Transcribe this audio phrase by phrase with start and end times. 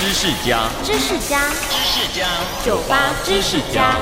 [0.00, 2.26] 知识家，知识家，知识家，
[2.64, 3.98] 酒吧知识家。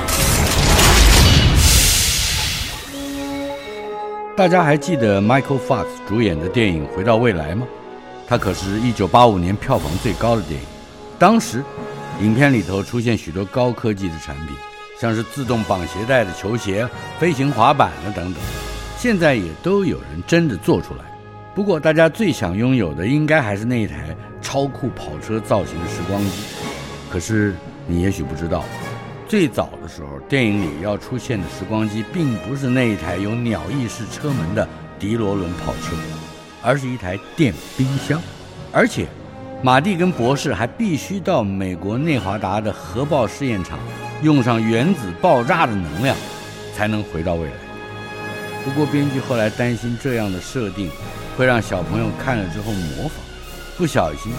[4.33, 7.67] 大家还记得 Michael Fox 主演的电影《回到未来》吗？
[8.25, 10.65] 它可是一九八五年票房最高的电影。
[11.19, 11.61] 当时，
[12.21, 14.55] 影片里头出现许多高科技的产品，
[15.01, 16.87] 像是自动绑鞋带的球鞋、
[17.19, 18.41] 飞行滑板了等等，
[18.97, 21.03] 现在也都有人真的做出来。
[21.53, 24.15] 不过，大家最想拥有的应该还是那一台
[24.49, 26.31] 超酷跑车造型的时光机。
[27.07, 27.53] 可是，
[27.85, 28.65] 你也许不知道，
[29.27, 34.67] 最早的时候，电影里要出现的时光机，并不是那一台有鸟翼式车门的
[34.97, 35.95] 迪罗伦跑车，
[36.63, 38.19] 而是一台电冰箱。
[38.71, 39.05] 而且，
[39.61, 43.77] 马蒂跟博士还必须到美国内华达的核爆试验场，
[44.23, 46.17] 用上原子爆炸的能量，
[46.75, 47.53] 才能回到未来。
[48.65, 50.89] 不过，编剧后来担心这样的设定。
[51.37, 53.23] 会让小朋友看了之后模仿，
[53.79, 54.33] 不小心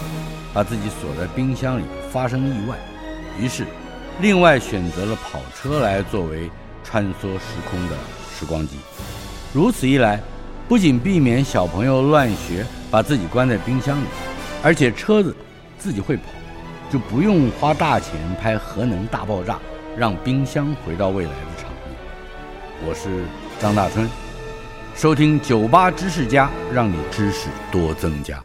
[0.53, 2.77] 把自己锁在冰箱里发生意外，
[3.39, 3.65] 于是
[4.19, 6.47] 另外选择了跑车来作为
[6.83, 7.95] 穿梭时空的
[8.37, 8.77] 时光机。
[9.51, 10.21] 如此一来，
[10.67, 14.05] 不仅避免小朋友乱学把自己关在冰箱里，
[14.61, 15.35] 而且车子
[15.79, 16.25] 自己会跑，
[16.91, 19.57] 就不用花大钱拍核能大爆炸，
[19.97, 21.97] 让冰箱回到未来的场面。
[22.87, 23.23] 我是
[23.59, 24.07] 张大春。
[24.95, 28.39] 收听酒吧知识家，让你知识多增加。